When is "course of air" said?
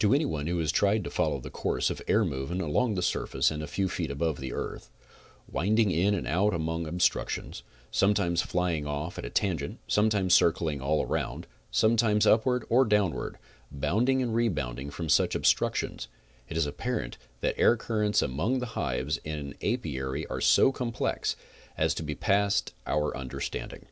1.48-2.24